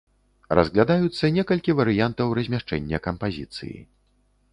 Разглядаюцца 0.59 1.29
некалькі 1.35 1.75
варыянтаў 1.79 2.33
размяшчэння 2.39 3.01
кампазіцыі. 3.09 3.77